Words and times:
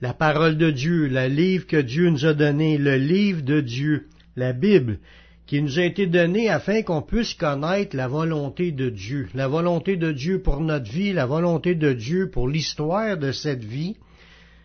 la 0.00 0.12
parole 0.12 0.56
de 0.58 0.70
Dieu, 0.70 1.08
le 1.08 1.28
livre 1.28 1.66
que 1.66 1.80
Dieu 1.80 2.10
nous 2.10 2.26
a 2.26 2.34
donné, 2.34 2.78
le 2.78 2.96
livre 2.96 3.42
de 3.42 3.60
Dieu, 3.60 4.06
la 4.36 4.52
Bible, 4.52 4.98
qui 5.46 5.60
nous 5.60 5.78
a 5.78 5.84
été 5.84 6.06
donné 6.06 6.48
afin 6.48 6.82
qu'on 6.82 7.02
puisse 7.02 7.34
connaître 7.34 7.96
la 7.96 8.08
volonté 8.08 8.72
de 8.72 8.88
Dieu, 8.88 9.28
la 9.34 9.46
volonté 9.46 9.96
de 9.96 10.10
Dieu 10.10 10.40
pour 10.40 10.60
notre 10.60 10.90
vie, 10.90 11.12
la 11.12 11.26
volonté 11.26 11.74
de 11.74 11.92
Dieu 11.92 12.30
pour 12.30 12.48
l'histoire 12.48 13.16
de 13.18 13.30
cette 13.30 13.64
vie. 13.64 13.96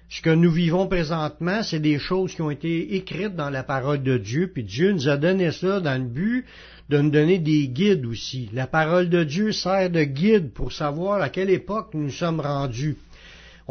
Ce 0.10 0.22
que 0.22 0.30
nous 0.32 0.50
vivons 0.50 0.88
présentement, 0.88 1.62
c'est 1.62 1.80
des 1.80 2.00
choses 2.00 2.34
qui 2.34 2.42
ont 2.42 2.50
été 2.50 2.96
écrites 2.96 3.36
dans 3.36 3.52
la 3.52 3.62
parole 3.62 4.02
de 4.02 4.18
Dieu, 4.18 4.50
puis 4.52 4.64
Dieu 4.64 4.92
nous 4.92 5.08
a 5.08 5.18
donné 5.18 5.52
ça 5.52 5.80
dans 5.80 6.02
le 6.02 6.08
but 6.08 6.46
de 6.90 6.98
nous 6.98 7.12
donner 7.12 7.38
des 7.38 7.68
guides 7.68 8.08
aussi. 8.08 8.50
La 8.52 8.66
parole 8.66 9.10
de 9.10 9.24
Dieu 9.24 9.52
sert 9.52 9.92
de 9.92 10.04
guide 10.04 10.52
pour 10.52 10.72
savoir 10.72 11.22
à 11.22 11.30
quelle 11.30 11.52
époque 11.52 11.90
nous 11.94 12.10
sommes 12.10 12.40
rendus 12.40 12.98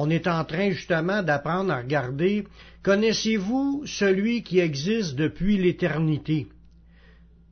on 0.01 0.11
est 0.11 0.29
en 0.29 0.45
train 0.45 0.71
justement 0.71 1.25
d'apprendre 1.25 1.73
à 1.73 1.79
regarder, 1.79 2.45
connaissez-vous 2.85 3.83
celui 3.85 4.45
qui 4.45 4.61
existe 4.61 5.17
depuis 5.17 5.57
l'éternité? 5.57 6.47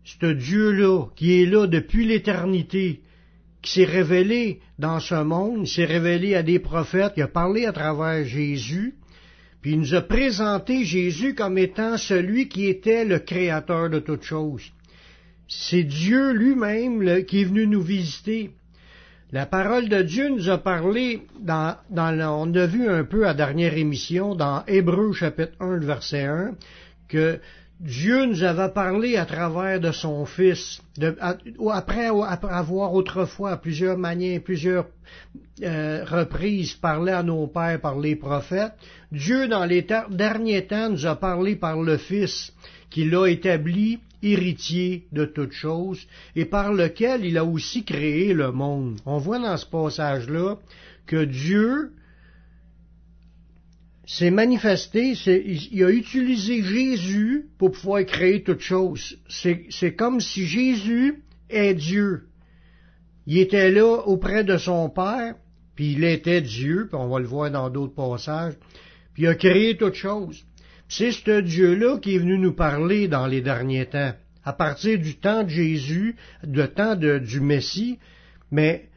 Ce 0.05 0.27
Dieu-là, 0.27 1.07
qui 1.17 1.43
est 1.43 1.47
là 1.47 1.67
depuis 1.67 2.07
l'éternité, 2.07 3.01
qui 3.63 3.73
s'est 3.73 3.85
révélé 3.85 4.61
dans 4.79 5.01
ce 5.01 5.25
monde, 5.25 5.67
s'est 5.67 5.87
révélé 5.87 6.37
à 6.37 6.45
des 6.45 6.61
prophètes, 6.61 7.15
il 7.17 7.25
a 7.25 7.27
parlé 7.27 7.67
à 7.67 7.73
travers 7.73 8.25
Jésus, 8.25 8.95
puis 9.61 9.73
il 9.73 9.81
nous 9.81 9.95
a 9.97 10.03
présenté 10.03 10.85
Jésus 10.85 11.35
comme 11.35 11.59
étant 11.59 11.99
celui 11.99 12.49
qui 12.49 12.69
était 12.69 13.05
le 13.05 13.19
créateur 13.19 13.91
de 13.91 13.99
toutes 13.99 14.23
choses. 14.23 14.71
C'est 15.49 15.83
Dieu 15.83 16.31
lui-même 16.31 17.25
qui 17.25 17.41
est 17.41 17.45
venu 17.45 17.67
nous 17.67 17.83
visiter. 17.83 18.53
La 19.33 19.45
parole 19.45 19.89
de 19.89 20.03
Dieu 20.03 20.29
nous 20.29 20.49
a 20.51 20.59
parlé, 20.59 21.27
dans, 21.41 21.75
on 21.91 22.55
a 22.55 22.67
vu 22.67 22.89
un 22.89 23.03
peu 23.03 23.27
à 23.27 23.35
dernière 23.35 23.77
émission, 23.77 24.37
dans 24.37 24.65
Hébreu 24.69 25.13
chapitre 25.13 25.53
1, 25.59 25.79
verset 25.79 26.23
1, 26.23 26.53
que 27.09 27.41
Dieu 27.81 28.25
nous 28.25 28.45
avait 28.45 28.73
parlé 28.73 29.17
à 29.17 29.27
travers 29.27 29.81
de 29.81 29.91
son 29.91 30.27
Fils, 30.27 30.81
après, 31.73 32.07
avoir 32.07 32.95
autrefois, 32.95 33.51
à 33.51 33.57
plusieurs 33.57 33.99
manières, 33.99 34.41
plusieurs 34.45 34.87
euh, 35.65 36.05
reprises, 36.05 36.75
parlé 36.75 37.11
à 37.11 37.25
nos 37.25 37.49
pères 37.49 37.81
par 37.81 37.99
les 37.99 38.15
prophètes, 38.15 38.75
Dieu, 39.11 39.49
dans 39.49 39.65
les 39.65 39.85
derniers 40.09 40.69
temps, 40.69 40.89
nous 40.89 41.05
a 41.05 41.17
parlé 41.17 41.57
par 41.57 41.83
le 41.83 41.97
Fils, 41.97 42.53
qui 42.91 43.05
l'a 43.05 43.27
établi 43.27 43.99
héritier 44.23 45.07
de 45.13 45.25
toutes 45.25 45.53
choses, 45.53 46.07
et 46.35 46.45
par 46.45 46.73
lequel 46.73 47.25
il 47.25 47.39
a 47.39 47.45
aussi 47.45 47.85
créé 47.85 48.33
le 48.33 48.53
monde. 48.53 49.01
On 49.07 49.19
voit 49.19 49.39
dans 49.39 49.57
ce 49.57 49.67
passage-là 49.67 50.57
que 51.07 51.25
Dieu 51.25 51.93
s'est 54.07 54.31
manifesté, 54.31 55.15
il 55.73 55.85
a 55.85 55.91
utilisé 55.91 56.63
Jésus 56.63 57.47
pour 57.59 57.73
pouvoir 57.73 58.05
créer 58.05 58.43
toutes 58.43 58.61
choses. 58.61 59.19
C'est 59.29 59.95
comme 59.95 60.21
si 60.21 60.47
Jésus 60.47 61.25
est 61.51 61.75
Dieu. 61.75 62.29
Il 63.27 63.39
était 63.39 63.73
là 63.73 64.03
auprès 64.07 64.45
de 64.45 64.57
son 64.57 64.89
Père, 64.89 65.35
puis 65.75 65.93
il 65.93 66.05
était 66.05 66.41
Dieu, 66.41 66.87
puis 66.89 66.97
on 66.97 67.09
va 67.09 67.19
le 67.19 67.27
voir 67.27 67.51
dans 67.51 67.69
d'autres 67.69 67.95
passages, 67.95 68.55
puis 69.13 69.25
il 69.25 69.29
a 69.29 69.35
créé 69.35 69.77
toutes 69.77 69.95
choses. 69.95 70.46
C'est 70.89 71.13
ce 71.13 71.41
Dieu-là 71.41 71.99
qui 71.99 72.15
est 72.15 72.19
venu 72.19 72.39
nous 72.39 72.53
parler 72.53 73.09
dans 73.09 73.27
les 73.27 73.41
derniers 73.41 73.87
temps, 73.87 74.13
à 74.45 74.53
partir 74.53 74.99
du 74.99 75.17
temps 75.17 75.43
de 75.43 75.49
Jésus, 75.49 76.17
du 76.45 76.63
temps 76.69 76.97
du 76.97 77.41
Messie, 77.41 77.99
mais 78.51 78.89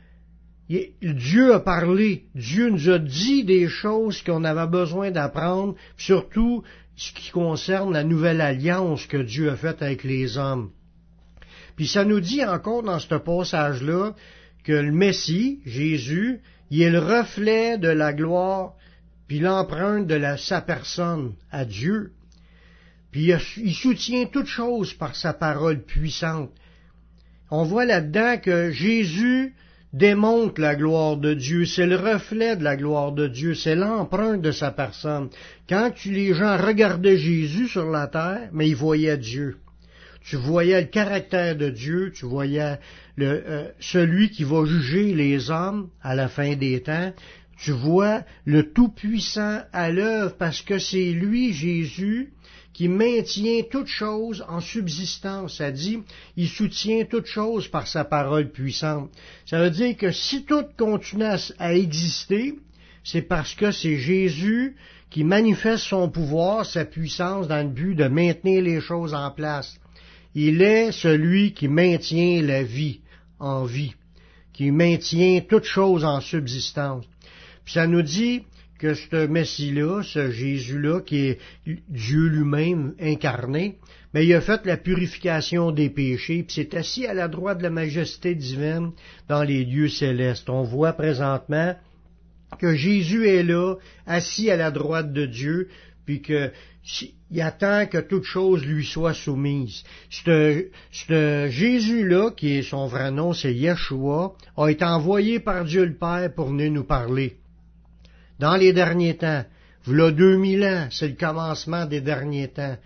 Dieu 1.01 1.53
a 1.53 1.59
parlé, 1.59 2.25
Dieu 2.35 2.69
nous 2.69 2.89
a 2.89 2.99
dit 2.99 3.43
des 3.43 3.67
choses 3.67 4.21
qu'on 4.21 4.43
avait 4.43 4.67
besoin 4.67 5.09
d'apprendre, 5.09 5.75
surtout 5.97 6.63
ce 6.95 7.11
qui 7.13 7.31
concerne 7.31 7.93
la 7.93 8.03
nouvelle 8.03 8.41
alliance 8.41 9.07
que 9.07 9.17
Dieu 9.17 9.49
a 9.49 9.55
faite 9.55 9.81
avec 9.81 10.03
les 10.03 10.37
hommes. 10.37 10.69
Puis 11.75 11.87
ça 11.87 12.05
nous 12.05 12.19
dit 12.19 12.45
encore 12.45 12.83
dans 12.83 12.99
ce 12.99 13.15
passage-là 13.15 14.13
que 14.63 14.73
le 14.73 14.91
Messie, 14.91 15.61
Jésus, 15.65 16.41
il 16.69 16.83
est 16.83 16.91
le 16.91 16.99
reflet 16.99 17.79
de 17.79 17.87
la 17.87 18.13
gloire 18.13 18.73
puis 19.29 19.39
l'empreinte 19.39 20.07
de 20.07 20.19
sa 20.37 20.59
personne 20.59 21.33
à 21.51 21.63
Dieu, 21.63 22.11
puis 23.11 23.31
il 23.57 23.73
soutient 23.75 24.25
toute 24.25 24.47
chose 24.47 24.93
par 24.95 25.15
sa 25.15 25.33
parole 25.33 25.83
puissante. 25.83 26.49
On 27.51 27.63
voit 27.63 27.85
là-dedans 27.85 28.37
que 28.39 28.71
Jésus 28.71 29.53
démontre 29.93 30.59
la 30.59 30.75
gloire 30.75 31.15
de 31.15 31.35
Dieu, 31.35 31.65
c'est 31.65 31.85
le 31.85 31.95
reflet 31.95 32.55
de 32.55 32.63
la 32.63 32.75
gloire 32.75 33.11
de 33.11 33.27
Dieu, 33.27 33.53
c'est 33.53 33.75
l'empreinte 33.75 34.41
de 34.41 34.51
sa 34.51 34.71
personne. 34.71 35.29
Quand 35.67 35.91
les 36.05 36.33
gens 36.33 36.57
regardaient 36.57 37.17
Jésus 37.17 37.67
sur 37.67 37.85
la 37.85 38.07
terre, 38.07 38.49
mais 38.51 38.67
ils 38.67 38.75
voyaient 38.75 39.17
Dieu. 39.17 39.57
Tu 40.21 40.35
voyais 40.37 40.81
le 40.81 40.87
caractère 40.87 41.55
de 41.55 41.69
Dieu, 41.69 42.11
tu 42.13 42.25
voyais 42.25 42.77
euh, 43.19 43.69
celui 43.79 44.29
qui 44.29 44.43
va 44.43 44.65
juger 44.65 45.13
les 45.13 45.49
hommes 45.49 45.89
à 46.01 46.13
la 46.15 46.29
fin 46.29 46.55
des 46.55 46.81
temps, 46.81 47.13
tu 47.59 47.71
vois 47.71 48.23
le 48.45 48.71
Tout-Puissant 48.71 49.61
à 49.73 49.91
l'œuvre 49.91 50.35
parce 50.37 50.61
que 50.61 50.79
c'est 50.79 51.11
lui, 51.11 51.51
Jésus, 51.51 52.31
qui 52.73 52.87
maintient 52.87 53.63
toute 53.69 53.87
chose 53.87 54.45
en 54.47 54.61
subsistance. 54.61 55.57
Ça 55.57 55.69
dit, 55.69 55.99
il 56.37 56.47
soutient 56.47 57.03
toute 57.03 57.25
chose 57.25 57.67
par 57.67 57.87
sa 57.87 58.05
parole 58.05 58.49
puissante. 58.49 59.09
Ça 59.45 59.59
veut 59.59 59.71
dire 59.71 59.97
que 59.97 60.11
si 60.11 60.45
tout 60.45 60.63
continue 60.77 61.25
à 61.57 61.73
exister, 61.73 62.55
c'est 63.03 63.23
parce 63.23 63.53
que 63.55 63.71
c'est 63.71 63.97
Jésus 63.97 64.77
qui 65.09 65.25
manifeste 65.25 65.83
son 65.83 66.09
pouvoir, 66.09 66.65
sa 66.65 66.85
puissance 66.85 67.49
dans 67.49 67.67
le 67.67 67.73
but 67.73 67.95
de 67.95 68.07
maintenir 68.07 68.61
les 68.61 68.79
choses 68.79 69.13
en 69.13 69.31
place. 69.31 69.75
Il 70.33 70.61
est 70.61 70.93
celui 70.93 71.53
qui 71.53 71.67
maintient 71.67 72.41
la 72.41 72.63
vie 72.63 73.01
en 73.39 73.65
vie, 73.65 73.95
qui 74.53 74.71
maintient 74.71 75.41
toute 75.41 75.65
chose 75.65 76.05
en 76.05 76.21
subsistance 76.21 77.05
ça 77.73 77.87
nous 77.87 78.01
dit 78.01 78.43
que 78.79 78.93
ce 78.93 79.27
Messie-là, 79.27 80.01
ce 80.03 80.31
Jésus-là, 80.31 81.01
qui 81.01 81.27
est 81.27 81.39
Dieu 81.89 82.27
lui-même 82.27 82.93
incarné, 82.99 83.77
mais 84.13 84.25
il 84.25 84.33
a 84.33 84.41
fait 84.41 84.65
la 84.65 84.77
purification 84.77 85.71
des 85.71 85.89
péchés, 85.89 86.43
puis 86.43 86.55
c'est 86.55 86.73
assis 86.75 87.05
à 87.05 87.13
la 87.13 87.27
droite 87.27 87.59
de 87.59 87.63
la 87.63 87.69
majesté 87.69 88.33
divine 88.35 88.91
dans 89.27 89.43
les 89.43 89.65
lieux 89.65 89.89
célestes. 89.89 90.49
On 90.49 90.63
voit 90.63 90.93
présentement 90.93 91.75
que 92.57 92.73
Jésus 92.73 93.27
est 93.27 93.43
là, 93.43 93.75
assis 94.07 94.49
à 94.49 94.55
la 94.55 94.71
droite 94.71 95.13
de 95.13 95.25
Dieu, 95.25 95.67
puis 96.05 96.21
que 96.21 96.51
il 97.29 97.41
attend 97.41 97.85
que 97.85 97.99
toute 97.99 98.23
chose 98.23 98.65
lui 98.65 98.83
soit 98.83 99.13
soumise. 99.13 99.83
Ce 100.09 101.49
Jésus-là, 101.49 102.31
qui 102.31 102.57
est 102.57 102.63
son 102.63 102.87
vrai 102.87 103.11
nom, 103.11 103.33
c'est 103.33 103.53
Yeshua, 103.53 104.33
a 104.57 104.67
été 104.69 104.85
envoyé 104.85 105.39
par 105.39 105.65
Dieu 105.65 105.85
le 105.85 105.93
Père 105.93 106.33
pour 106.33 106.47
venir 106.47 106.71
nous 106.71 106.85
parler 106.85 107.38
dans 108.39 108.55
les 108.55 108.73
derniers 108.73 109.17
temps. 109.17 109.43
V'là 109.85 110.11
2000 110.11 110.63
ans, 110.65 110.87
c'est 110.91 111.07
le 111.07 111.15
commencement 111.15 111.85
des 111.85 112.01
derniers 112.01 112.49
temps. 112.49 112.77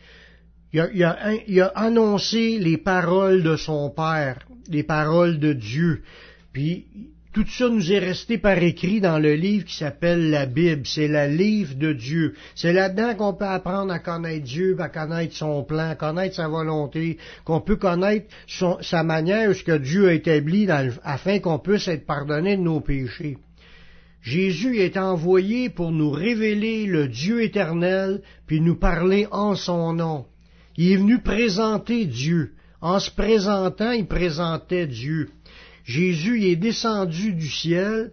Il 0.74 1.04
a, 1.04 1.72
annoncé 1.75 2.57
les 2.57 2.77
paroles 2.77 3.44
de 3.44 3.56
son 3.56 3.92
Père, 3.92 4.39
les 4.69 4.83
paroles 4.83 5.39
de 5.39 5.54
Dieu. 5.54 6.01
Puis 6.51 6.86
tout 7.31 7.45
ça 7.48 7.68
nous 7.69 7.92
est 7.92 8.00
resté 8.00 8.38
par 8.38 8.57
écrit 8.57 9.01
dans 9.01 9.19
le 9.19 9.33
livre 9.33 9.66
qui 9.66 9.75
s'appelle 9.75 10.30
la 10.30 10.45
Bible. 10.45 10.83
C'est 10.86 11.07
le 11.07 11.36
livre 11.36 11.75
de 11.75 11.94
Dieu. 11.94 12.36
C'est 12.56 12.74
là-dedans 12.74 13.16
qu'on 13.16 13.33
peut 13.33 13.45
apprendre 13.45 13.92
à 13.92 14.00
connaître 14.00 14.45
Dieu, 14.45 14.75
à 14.80 14.89
connaître 14.89 15.36
son 15.36 15.63
plan, 15.63 15.89
à 15.89 15.95
connaître 15.95 16.36
sa 16.36 16.48
volonté, 16.48 17.18
qu'on 17.44 17.62
peut 17.62 17.75
connaître 17.75 18.27
sa 18.81 19.04
manière, 19.04 19.54
ce 19.56 19.63
que 19.63 19.77
Dieu 19.77 20.10
a 20.10 20.13
établi 20.13 20.68
afin 21.04 21.39
qu'on 21.39 21.60
puisse 21.60 21.88
être 21.88 22.06
pardonné 22.06 22.56
de 22.56 22.62
nos 22.62 22.81
péchés. 22.81 23.38
Jésus 24.24 24.80
est 24.80 24.96
envoyé 24.96 25.70
pour 25.70 25.92
nous 25.92 26.10
révéler 26.10 26.86
le 26.86 27.10
Dieu 27.10 27.44
éternel, 27.44 28.22
puis 28.48 28.62
nous 28.62 28.78
parler 28.78 29.28
en 29.31 29.56
son 29.56 29.92
nom. 29.94 30.25
Il 30.78 30.94
est 30.94 30.98
venu 30.98 31.20
présenter 31.20 32.06
Dieu. 32.06 32.54
En 32.80 33.00
se 33.00 33.12
présentant, 33.12 33.92
il 33.92 34.08
présentait 34.08 34.88
Dieu. 34.88 35.30
Jésus 35.84 36.46
est 36.46 36.56
descendu 36.56 37.34
du 37.34 37.50
ciel, 37.50 38.12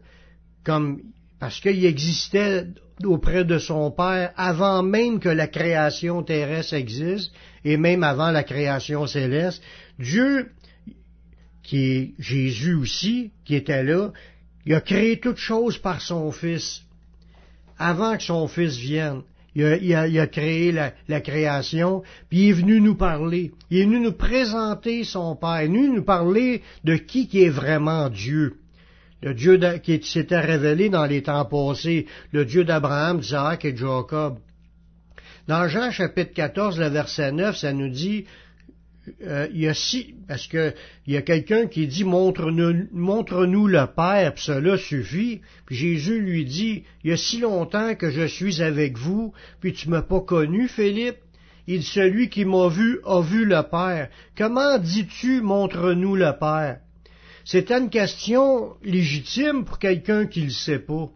comme 0.64 1.00
parce 1.38 1.60
qu'il 1.60 1.84
existait 1.84 2.66
auprès 3.04 3.44
de 3.44 3.58
son 3.58 3.92
Père 3.92 4.32
avant 4.36 4.82
même 4.82 5.20
que 5.20 5.28
la 5.28 5.46
création 5.46 6.24
terrestre 6.24 6.74
existe 6.74 7.32
et 7.64 7.76
même 7.76 8.02
avant 8.02 8.32
la 8.32 8.42
création 8.42 9.06
céleste. 9.06 9.62
Dieu, 9.98 10.50
qui 11.62 11.84
est 11.84 12.14
Jésus 12.18 12.74
aussi, 12.74 13.30
qui 13.44 13.54
était 13.54 13.84
là, 13.84 14.12
il 14.66 14.74
a 14.74 14.80
créé 14.80 15.18
toutes 15.18 15.38
choses 15.38 15.78
par 15.78 16.00
son 16.00 16.30
Fils, 16.32 16.82
avant 17.78 18.16
que 18.16 18.22
son 18.22 18.46
Fils 18.48 18.76
vienne. 18.76 19.22
Il 19.56 19.64
a, 19.64 20.26
créé 20.28 20.70
la, 20.70 21.20
création, 21.20 22.02
puis 22.28 22.38
il 22.38 22.48
est 22.50 22.52
venu 22.52 22.80
nous 22.80 22.94
parler. 22.94 23.50
Il 23.68 23.78
est 23.78 23.84
venu 23.84 23.98
nous 23.98 24.12
présenter 24.12 25.02
son 25.02 25.34
Père, 25.34 25.62
il 25.62 25.64
est 25.64 25.66
venu 25.66 25.88
nous 25.96 26.04
parler 26.04 26.62
de 26.84 26.94
qui 26.94 27.26
qui 27.26 27.42
est 27.42 27.50
vraiment 27.50 28.08
Dieu. 28.08 28.58
Le 29.22 29.34
Dieu 29.34 29.58
qui 29.82 30.00
s'était 30.02 30.40
révélé 30.40 30.88
dans 30.88 31.04
les 31.04 31.22
temps 31.22 31.44
passés, 31.44 32.06
le 32.32 32.44
Dieu 32.44 32.64
d'Abraham, 32.64 33.20
d'Isaac 33.20 33.64
et 33.64 33.72
de 33.72 33.78
Jacob. 33.78 34.38
Dans 35.48 35.66
Jean 35.66 35.90
chapitre 35.90 36.32
14, 36.32 36.78
le 36.78 36.88
verset 36.88 37.32
9, 37.32 37.56
ça 37.56 37.72
nous 37.72 37.88
dit, 37.88 38.26
euh, 39.22 39.48
il 39.52 39.60
y 39.60 39.68
a 39.68 39.74
si, 39.74 40.14
parce 40.28 40.46
que 40.46 40.74
il 41.06 41.14
y 41.14 41.16
a 41.16 41.22
quelqu'un 41.22 41.66
qui 41.66 41.86
dit 41.86 42.04
montre-nous, 42.04 42.88
montre-nous 42.92 43.66
le 43.66 43.86
Père, 43.86 44.34
puis 44.34 44.44
cela 44.44 44.76
suffit. 44.76 45.40
Puis 45.66 45.76
Jésus 45.76 46.20
lui 46.20 46.44
dit, 46.44 46.84
il 47.02 47.10
y 47.10 47.12
a 47.12 47.16
si 47.16 47.40
longtemps 47.40 47.94
que 47.94 48.10
je 48.10 48.26
suis 48.26 48.62
avec 48.62 48.98
vous, 48.98 49.32
puis 49.60 49.72
tu 49.72 49.88
m'as 49.88 50.02
pas 50.02 50.20
connu, 50.20 50.68
Philippe. 50.68 51.18
Il 51.66 51.82
celui 51.82 52.28
qui 52.28 52.44
m'a 52.44 52.68
vu 52.68 53.00
a 53.04 53.22
vu 53.22 53.44
le 53.44 53.62
Père. 53.62 54.08
Comment 54.36 54.78
dis-tu 54.78 55.40
montre-nous 55.40 56.16
le 56.16 56.32
Père? 56.38 56.80
C'est 57.44 57.70
une 57.70 57.90
question 57.90 58.74
légitime 58.82 59.64
pour 59.64 59.78
quelqu'un 59.78 60.26
qui 60.26 60.42
le 60.42 60.50
sait 60.50 60.78
pas. 60.78 61.08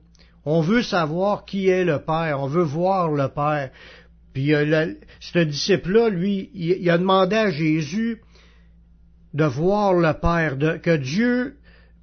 On 0.46 0.60
veut 0.60 0.82
savoir 0.82 1.44
qui 1.44 1.68
est 1.68 1.84
le 1.84 1.98
Père, 2.00 2.40
on 2.40 2.46
veut 2.46 2.62
voir 2.62 3.10
le 3.10 3.28
Père. 3.28 3.70
Puis 4.34 4.52
euh, 4.52 4.94
ce 5.20 5.38
disciple-là, 5.38 6.10
lui, 6.10 6.50
il, 6.54 6.90
a 6.90 6.98
demandé 6.98 7.36
à 7.36 7.50
Jésus 7.50 8.20
de 9.32 9.44
voir 9.44 9.94
le 9.94 10.12
Père, 10.12 10.56
de, 10.56 10.76
que 10.76 10.96
Dieu 10.96 11.54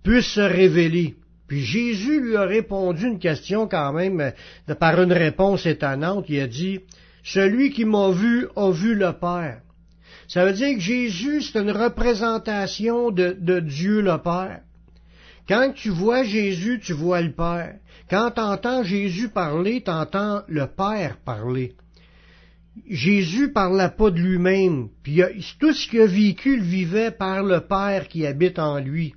puisse 0.01 0.28
se 0.28 0.42
révéler. 0.42 1.16
Puis 1.48 1.62
Jésus 1.66 2.22
lui 2.22 2.38
a 2.38 2.44
répondu 2.44 3.06
une 3.06 3.19
question 3.19 3.68
quand 3.68 3.92
même 3.92 4.22
euh, 4.22 4.75
par 4.75 5.01
une 5.01 5.12
réponse 5.12 5.66
étonnante. 5.66 6.25
Il 6.30 6.39
a 6.39 6.48
dit, 6.48 6.80
Celui 7.22 7.72
qui 7.72 7.83
m'a 7.83 8.12
vu 8.12 8.48
a 8.56 8.72
vu 8.72 8.95
le 8.95 9.12
Père. 9.12 9.60
Ça 10.30 10.45
veut 10.45 10.54
dire 10.54 10.74
que 10.75 10.81
Jésus, 10.81 11.42
c'est 11.42 11.60
une 11.60 11.72
représentation 11.72 13.12
de, 13.12 13.36
de 13.38 13.60
Dieu 13.60 14.00
le 14.00 14.18
Père. 14.19 14.62
Quand 15.50 15.74
tu 15.75 15.89
vois 15.89 16.24
Jésus, 16.24 16.80
tu 16.81 16.94
vois 16.94 17.19
le 17.22 17.33
Père. 17.33 17.75
Quand 18.10 18.31
tu 18.31 18.39
entends 18.39 18.83
Jésus 18.83 19.28
parler, 19.28 19.81
tu 19.83 19.92
entends 19.92 20.44
le 20.48 20.68
Père 20.68 21.18
parler. 21.25 21.75
Jésus 22.89 23.51
parlait 23.51 23.89
pas 23.89 24.12
de 24.12 24.19
lui-même, 24.19 24.89
puis 25.03 25.21
tout 25.59 25.73
ce 25.73 25.88
qu'il 25.89 26.01
a 26.01 26.06
vécu, 26.06 26.56
il 26.56 26.63
vivait 26.63 27.12
par 27.12 27.44
le 27.44 27.59
Père 27.62 28.07
qui 28.07 28.25
habite 28.25 28.59
en 28.59 28.79
lui. 28.79 29.13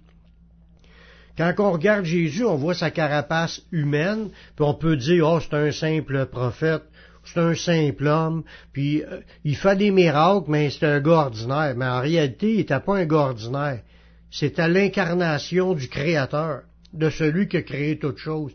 Quand 1.36 1.52
on 1.58 1.72
regarde 1.72 2.04
Jésus, 2.04 2.44
on 2.44 2.56
voit 2.56 2.74
sa 2.74 2.90
carapace 2.90 3.62
humaine, 3.72 4.30
puis 4.56 4.64
on 4.64 4.74
peut 4.74 4.96
dire, 4.96 5.28
oh, 5.28 5.40
c'est 5.40 5.54
un 5.54 5.72
simple 5.72 6.26
prophète, 6.26 6.82
c'est 7.24 7.40
un 7.40 7.54
simple 7.54 8.06
homme, 8.06 8.44
puis 8.72 9.02
euh, 9.02 9.20
il 9.44 9.56
fait 9.56 9.76
des 9.76 9.90
miracles, 9.90 10.46
mais 10.48 10.70
c'est 10.70 10.86
un 10.86 11.00
gars 11.00 11.26
ordinaire. 11.26 11.74
Mais 11.76 11.86
en 11.86 12.00
réalité, 12.00 12.52
il 12.52 12.56
n'était 12.58 12.80
pas 12.80 12.98
un 12.98 13.06
gars 13.06 13.28
ordinaire. 13.28 13.82
C'était 14.30 14.68
l'incarnation 14.68 15.74
du 15.74 15.88
Créateur, 15.88 16.62
de 16.92 17.10
celui 17.10 17.48
qui 17.48 17.56
a 17.56 17.62
créé 17.62 17.98
toute 17.98 18.18
chose. 18.18 18.52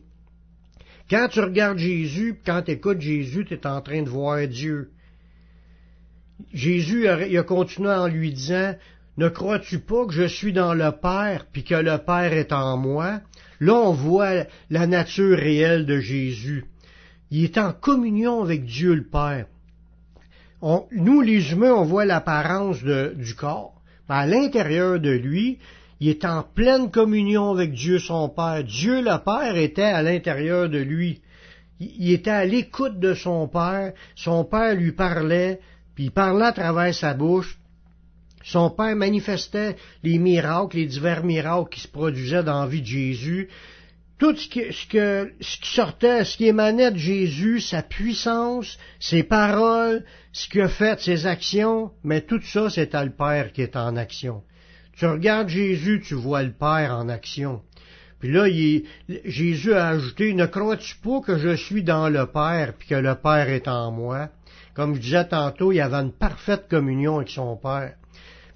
Quand 1.10 1.28
tu 1.28 1.40
regardes 1.40 1.80
Jésus, 1.80 2.40
quand 2.46 2.62
tu 2.62 2.72
écoutes 2.72 3.02
Jésus, 3.02 3.46
tu 3.46 3.56
es 3.56 3.68
en 3.68 3.82
train 3.82 4.04
de 4.04 4.10
voir 4.10 4.48
Dieu. 4.48 4.92
Jésus 6.54 7.08
il 7.30 7.38
a 7.38 7.44
continué 7.44 7.90
en 7.90 8.08
lui 8.08 8.32
disant, 8.32 8.76
ne 9.18 9.28
crois-tu 9.28 9.80
pas 9.80 10.06
que 10.06 10.14
je 10.14 10.28
suis 10.28 10.54
dans 10.54 10.74
le 10.74 10.92
Père, 10.92 11.48
puis 11.52 11.64
que 11.64 11.76
le 11.76 11.98
Père 11.98 12.32
est 12.32 12.54
en 12.54 12.78
moi? 12.78 13.22
Là, 13.60 13.74
on 13.74 13.92
voit 13.92 14.46
la 14.70 14.88
nature 14.88 15.38
réelle 15.38 15.86
de 15.86 16.00
Jésus. 16.00 16.66
Il 17.32 17.44
est 17.44 17.58
en 17.58 17.74
communion 17.74 18.42
avec 18.42 18.66
Dieu 18.66 18.94
le 18.94 19.04
Père. 19.04 19.48
nous, 20.92 21.22
les 21.22 21.52
humains, 21.52 21.74
on 21.74 21.86
voit 21.86 22.06
l'apparence 22.06 22.84
du 22.84 23.36
corps. 23.36 23.82
Mais 24.08 24.16
à 24.16 24.26
l'intérieur 24.26 25.00
de 25.00 25.12
lui, 25.12 25.60
il 26.00 26.08
est 26.08 26.24
en 26.24 26.44
pleine 26.44 26.90
communion 26.92 27.52
avec 27.52 27.74
Dieu 27.74 28.00
son 28.00 28.30
Père. 28.30 28.64
Dieu 28.64 29.02
le 29.02 29.24
Père 29.24 29.58
était 29.58 29.82
à 29.82 30.02
l'intérieur 30.02 30.70
de 30.70 30.78
lui. 30.78 31.22
Il 31.80 32.12
était 32.12 32.30
à 32.30 32.46
l'écoute 32.46 33.00
de 33.00 33.14
son 33.14 33.48
Père. 33.48 33.94
Son 34.16 34.46
Père 34.46 34.76
lui 34.76 34.94
parlait, 34.94 35.60
puis 35.96 36.06
il 36.06 36.12
parlait 36.12 36.46
à 36.46 36.54
travers 36.54 36.96
sa 36.96 37.14
bouche. 37.14 37.60
Son 38.44 38.70
Père 38.70 38.96
manifestait 38.96 39.76
les 40.04 40.18
miracles, 40.18 40.78
les 40.78 40.86
divers 40.86 41.24
miracles 41.24 41.70
qui 41.70 41.82
se 41.82 41.88
produisaient 41.90 42.44
dans 42.44 42.62
la 42.62 42.68
vie 42.68 42.82
de 42.82 42.88
Jésus. 42.88 43.50
Tout 44.18 44.36
ce 44.36 44.48
qui, 44.48 44.72
ce, 44.72 44.86
que, 44.88 45.34
ce 45.40 45.58
qui 45.58 45.70
sortait, 45.70 46.24
ce 46.24 46.38
qui 46.38 46.46
émanait 46.48 46.92
de 46.92 46.98
Jésus, 46.98 47.60
sa 47.60 47.84
puissance, 47.84 48.78
ses 49.00 49.24
paroles, 49.24 50.04
ce 50.32 50.48
qu'il 50.48 50.62
a 50.62 50.70
fait, 50.70 51.00
ses 51.00 51.26
actions, 51.26 51.92
mais 52.04 52.22
tout 52.22 52.42
ça, 52.42 52.70
c'était 52.70 53.04
le 53.04 53.12
Père 53.12 53.52
qui 53.52 53.62
est 53.62 53.76
en 53.76 53.96
action. 53.96 54.44
Tu 55.00 55.06
regardes 55.06 55.48
Jésus, 55.48 56.02
tu 56.06 56.14
vois 56.14 56.44
le 56.44 56.52
Père 56.52 56.94
en 56.94 57.08
action. 57.08 57.62
Puis 58.20 58.34
là, 58.34 58.50
Jésus 59.24 59.74
a 59.74 59.88
ajouté, 59.88 60.34
ne 60.34 60.46
crois-tu 60.46 60.98
pas 60.98 61.22
que 61.22 61.38
je 61.38 61.56
suis 61.56 61.84
dans 61.84 62.10
le 62.10 62.26
Père, 62.26 62.74
puis 62.78 62.90
que 62.90 62.96
le 62.96 63.16
Père 63.16 63.48
est 63.48 63.70
en 63.70 63.92
moi? 63.92 64.28
Comme 64.74 64.96
je 64.96 65.00
disais 65.00 65.26
tantôt, 65.26 65.72
il 65.72 65.80
avait 65.80 65.96
une 65.96 66.12
parfaite 66.12 66.68
communion 66.70 67.16
avec 67.16 67.30
son 67.30 67.56
Père. 67.56 67.94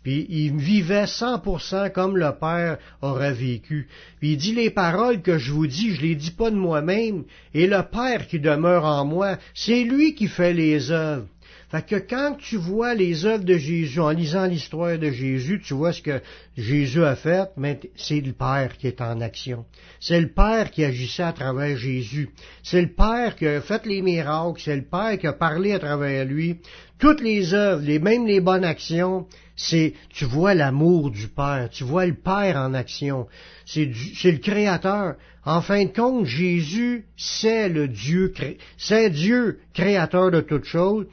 Puis 0.04 0.26
il 0.28 0.58
vivait 0.58 1.06
100% 1.06 1.94
comme 1.94 2.18
le 2.18 2.34
Père 2.38 2.78
aurait 3.02 3.32
vécu. 3.32 3.88
Puis 4.20 4.34
il 4.34 4.38
dit 4.38 4.54
les 4.54 4.70
paroles 4.70 5.22
que 5.22 5.38
je 5.38 5.54
vous 5.54 5.68
dis, 5.68 5.96
je 5.96 6.02
les 6.02 6.16
dis 6.16 6.32
pas 6.32 6.52
de 6.52 6.58
moi-même, 6.58 7.24
et 7.54 7.68
le 7.68 7.84
Père 7.84 8.28
qui 8.28 8.42
demeure 8.42 8.84
en 8.84 9.06
moi, 9.06 9.38
c'est 9.54 9.86
lui 9.86 10.14
qui 10.14 10.28
fait 10.28 10.52
les 10.52 10.92
œuvres. 10.92 11.28
Fait 11.74 11.84
que 11.88 11.96
quand 11.96 12.36
tu 12.38 12.58
vois 12.58 12.94
les 12.94 13.26
œuvres 13.26 13.46
de 13.46 13.58
Jésus, 13.58 14.00
en 14.00 14.12
lisant 14.12 14.46
l'histoire 14.46 15.00
de 15.00 15.10
Jésus, 15.10 15.60
tu 15.60 15.74
vois 15.74 15.92
ce 15.92 16.04
que 16.04 16.22
Jésus 16.56 17.04
a 17.04 17.16
fait, 17.16 17.50
mais 17.58 17.80
c'est 17.96 18.22
le 18.22 18.34
Père 18.34 18.78
qui 18.78 18.86
est 18.86 19.02
en 19.02 19.20
action. 19.22 19.66
C'est 20.00 20.22
le 20.22 20.28
Père 20.28 20.70
qui 20.70 20.84
agissait 20.84 21.24
à 21.24 21.34
travers 21.34 21.76
Jésus. 21.76 22.30
C'est 22.62 22.84
le 22.84 22.90
Père 22.90 23.36
qui 23.36 23.48
a 23.48 23.60
fait 23.60 23.88
les 23.88 24.04
miracles. 24.04 24.62
C'est 24.64 24.76
le 24.76 24.84
Père 24.84 25.18
qui 25.18 25.26
a 25.26 25.34
parlé 25.34 25.74
à 25.74 25.80
travers 25.80 26.26
lui. 26.26 26.60
Toutes 27.00 27.22
les 27.22 27.56
œuvres, 27.56 27.82
les, 27.84 27.98
même 27.98 28.28
les 28.28 28.40
bonnes 28.40 28.66
actions, 28.66 29.26
c'est, 29.56 29.94
tu 30.10 30.26
vois 30.26 30.54
l'amour 30.54 31.10
du 31.10 31.28
Père. 31.28 31.70
Tu 31.72 31.84
vois 31.86 32.06
le 32.06 32.14
Père 32.14 32.56
en 32.56 32.76
action. 32.76 33.26
C'est, 33.66 33.92
c'est 34.14 34.32
le 34.32 34.38
Créateur. 34.38 35.16
En 35.44 35.62
fin 35.62 35.86
de 35.86 35.92
compte, 35.92 36.28
Jésus, 36.28 37.06
c'est 37.18 37.68
le 37.68 37.88
Dieu, 37.88 38.32
c'est 38.78 39.10
Dieu, 39.10 39.60
créateur 39.74 40.30
de 40.32 40.40
toutes 40.40 40.66
choses 40.66 41.08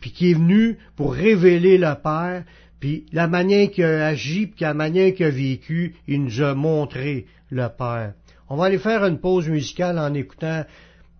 puis 0.00 0.12
qui 0.12 0.30
est 0.30 0.34
venu 0.34 0.78
pour 0.96 1.14
révéler 1.14 1.78
le 1.78 1.94
Père, 2.02 2.44
puis 2.80 3.04
la 3.12 3.28
manière 3.28 3.70
qu'il 3.70 3.84
a 3.84 4.06
agi, 4.06 4.46
puis 4.46 4.64
la 4.64 4.74
manière 4.74 5.14
qu'il 5.14 5.26
a 5.26 5.30
vécu, 5.30 5.94
il 6.08 6.24
nous 6.24 6.40
a 6.42 6.54
montré 6.54 7.26
le 7.50 7.68
Père. 7.68 8.14
On 8.48 8.56
va 8.56 8.64
aller 8.66 8.78
faire 8.78 9.04
une 9.04 9.20
pause 9.20 9.48
musicale 9.48 9.98
en 9.98 10.12
écoutant 10.14 10.64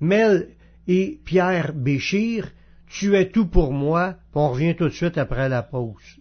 Mel 0.00 0.48
et 0.88 1.20
Pierre 1.24 1.72
Béchir, 1.74 2.50
Tu 2.88 3.14
es 3.14 3.28
tout 3.28 3.46
pour 3.46 3.72
moi, 3.72 4.14
puis 4.32 4.40
on 4.40 4.50
revient 4.50 4.74
tout 4.74 4.88
de 4.88 4.94
suite 4.94 5.16
après 5.16 5.48
la 5.48 5.62
pause. 5.62 6.18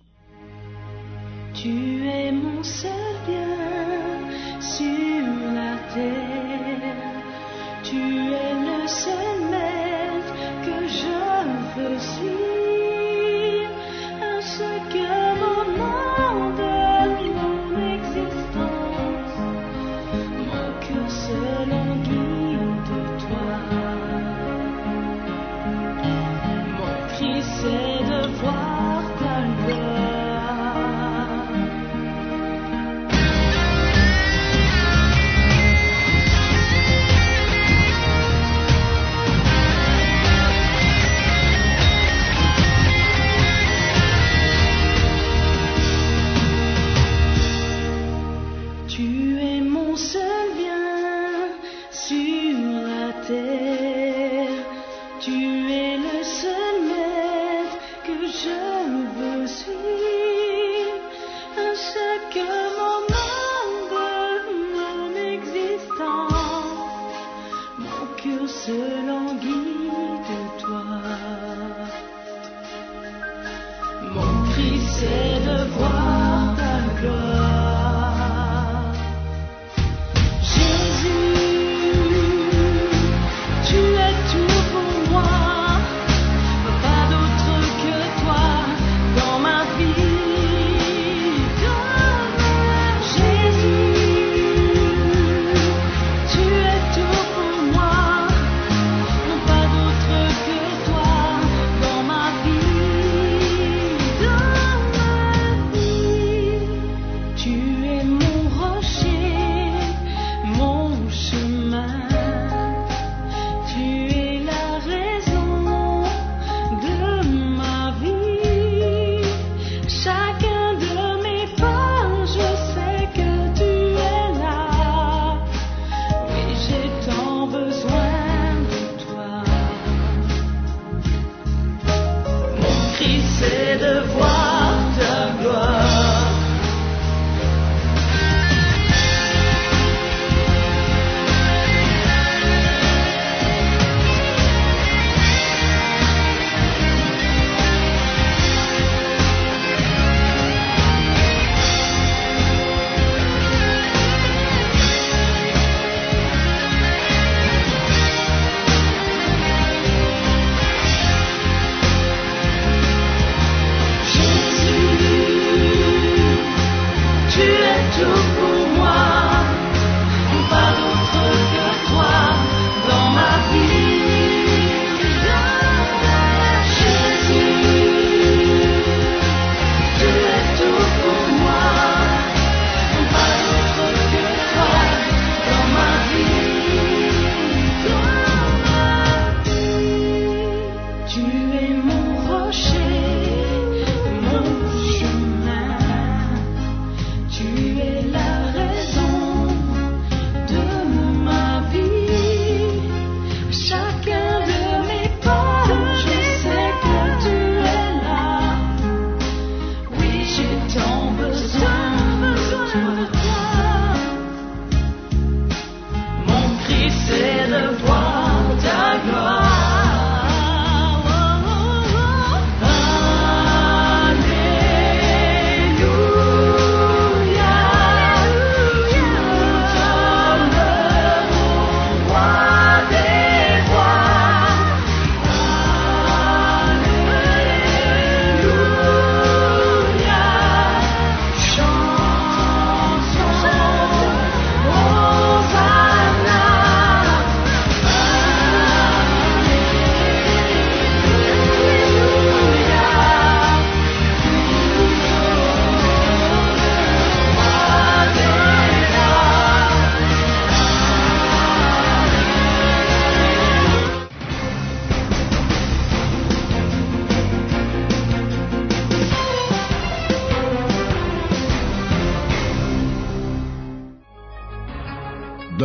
Tu 1.56 2.06
es 2.06 2.32
mon 2.32 2.62
seul 2.62 2.92
bien 3.26 4.62
sur 4.62 5.26
la 5.56 5.78
terre, 5.94 7.24
tu 7.84 7.98
es 7.98 8.54
le 8.54 8.88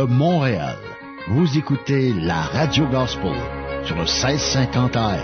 Montréal, 0.07 0.77
vous 1.27 1.57
écoutez 1.57 2.13
la 2.13 2.41
Radio 2.41 2.85
Gospel 2.87 3.33
sur 3.83 3.95
le 3.95 4.03
1650 4.03 4.95
AM. 4.95 5.19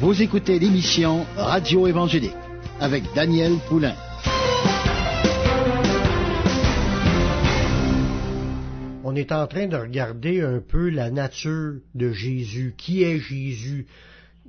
Vous 0.00 0.22
écoutez 0.22 0.58
l'émission 0.58 1.26
Radio 1.36 1.86
Évangélique 1.86 2.32
avec 2.80 3.04
Daniel 3.14 3.52
Poulain. 3.68 3.94
On 9.04 9.14
est 9.16 9.32
en 9.32 9.46
train 9.46 9.66
de 9.66 9.76
regarder 9.76 10.42
un 10.42 10.60
peu 10.60 10.90
la 10.90 11.10
nature 11.10 11.74
de 11.94 12.12
Jésus. 12.12 12.74
Qui 12.76 13.04
est 13.04 13.18
Jésus? 13.18 13.86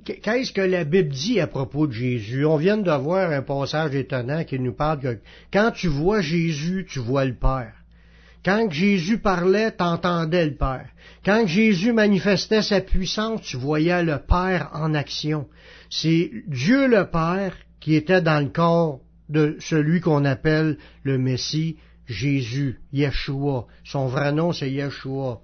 Qu'est-ce 0.04 0.52
que 0.52 0.60
la 0.60 0.84
Bible 0.84 1.08
dit 1.08 1.40
à 1.40 1.46
propos 1.46 1.86
de 1.86 1.92
Jésus? 1.92 2.44
On 2.44 2.56
vient 2.56 2.76
de 2.76 2.90
voir 2.90 3.30
un 3.30 3.42
passage 3.42 3.94
étonnant 3.94 4.44
qui 4.44 4.58
nous 4.58 4.72
parle 4.72 5.00
que 5.00 5.18
quand 5.52 5.72
tu 5.72 5.88
vois 5.88 6.20
Jésus, 6.20 6.86
tu 6.88 6.98
vois 6.98 7.24
le 7.24 7.34
Père. 7.34 7.74
Quand 8.44 8.70
Jésus 8.70 9.18
parlait, 9.18 9.70
t'entendais 9.70 10.46
le 10.46 10.54
Père. 10.54 10.88
Quand 11.24 11.46
Jésus 11.46 11.92
manifestait 11.92 12.62
sa 12.62 12.80
puissance, 12.80 13.42
tu 13.42 13.56
voyais 13.56 14.02
le 14.02 14.18
Père 14.18 14.70
en 14.72 14.94
action. 14.94 15.46
C'est 15.90 16.30
Dieu 16.46 16.86
le 16.86 17.04
Père 17.10 17.54
qui 17.80 17.94
était 17.94 18.22
dans 18.22 18.40
le 18.42 18.50
corps 18.50 19.00
de 19.28 19.56
celui 19.60 20.00
qu'on 20.00 20.24
appelle 20.24 20.78
le 21.02 21.18
Messie, 21.18 21.76
Jésus, 22.06 22.80
Yeshua. 22.92 23.66
Son 23.84 24.06
vrai 24.06 24.32
nom, 24.32 24.52
c'est 24.52 24.70
Yeshua. 24.70 25.40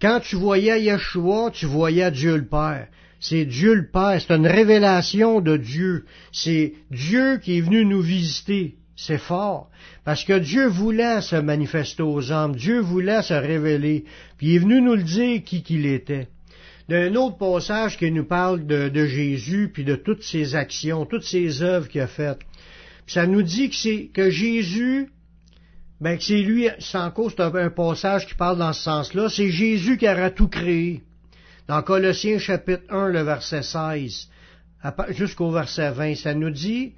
Quand 0.00 0.20
tu 0.20 0.36
voyais 0.36 0.82
Yeshua, 0.82 1.50
tu 1.52 1.66
voyais 1.66 2.10
Dieu 2.10 2.36
le 2.36 2.46
Père. 2.46 2.88
C'est 3.22 3.44
Dieu 3.44 3.74
le 3.74 3.86
Père, 3.86 4.20
c'est 4.20 4.34
une 4.34 4.48
révélation 4.48 5.40
de 5.40 5.56
Dieu. 5.56 6.06
C'est 6.32 6.72
Dieu 6.90 7.38
qui 7.38 7.56
est 7.56 7.60
venu 7.60 7.84
nous 7.84 8.00
visiter. 8.02 8.74
C'est 8.96 9.16
fort. 9.16 9.70
Parce 10.04 10.24
que 10.24 10.40
Dieu 10.40 10.66
voulait 10.66 11.20
se 11.20 11.36
manifester 11.36 12.02
aux 12.02 12.32
hommes, 12.32 12.56
Dieu 12.56 12.80
voulait 12.80 13.22
se 13.22 13.32
révéler, 13.32 14.04
puis 14.36 14.48
il 14.48 14.54
est 14.56 14.58
venu 14.58 14.82
nous 14.82 14.96
le 14.96 15.04
dire 15.04 15.44
qui 15.44 15.62
qu'il 15.62 15.86
était. 15.86 16.26
D'un 16.88 17.14
autre 17.14 17.38
passage 17.38 17.96
qui 17.96 18.10
nous 18.10 18.24
parle 18.24 18.66
de, 18.66 19.06
Jésus, 19.06 19.70
puis 19.72 19.84
de 19.84 19.94
toutes 19.94 20.24
ses 20.24 20.56
actions, 20.56 21.06
toutes 21.06 21.22
ses 21.22 21.62
œuvres 21.62 21.88
qu'il 21.88 22.00
a 22.00 22.08
faites. 22.08 22.40
Puis 23.06 23.14
ça 23.14 23.28
nous 23.28 23.42
dit 23.42 23.70
que 23.70 23.76
c'est 23.76 24.10
que 24.12 24.30
Jésus, 24.30 25.10
ben 26.00 26.18
que 26.18 26.24
c'est 26.24 26.42
lui, 26.42 26.68
en 26.94 27.10
cause, 27.12 27.34
c'est 27.36 27.42
un, 27.42 27.54
un 27.54 27.70
passage 27.70 28.26
qui 28.26 28.34
parle 28.34 28.58
dans 28.58 28.72
ce 28.72 28.82
sens-là, 28.82 29.28
c'est 29.28 29.50
Jésus 29.50 29.96
qui 29.96 30.08
aura 30.08 30.30
tout 30.30 30.48
créé. 30.48 31.02
Dans 31.68 31.82
Colossiens 31.82 32.38
chapitre 32.38 32.84
1, 32.88 33.08
le 33.08 33.22
verset 33.22 33.62
16, 33.62 34.28
jusqu'au 35.10 35.50
verset 35.50 35.90
20, 35.90 36.16
ça 36.16 36.34
nous 36.34 36.50
dit 36.50 36.94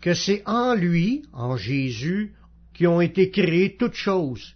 que 0.00 0.14
c'est 0.14 0.42
en 0.46 0.74
lui, 0.74 1.22
en 1.32 1.56
Jésus, 1.56 2.34
qui 2.74 2.86
ont 2.86 3.00
été 3.00 3.30
créées 3.30 3.76
toutes 3.76 3.94
choses. 3.94 4.54